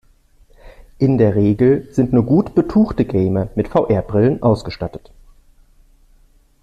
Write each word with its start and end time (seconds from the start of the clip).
In 0.97 1.19
der 1.19 1.35
Regel 1.35 1.87
sind 1.93 2.11
nur 2.11 2.25
gut 2.25 2.55
betuchte 2.55 3.05
Gamer 3.05 3.49
mit 3.53 3.67
VR-Brillen 3.67 4.41
ausgestattet. 4.41 5.11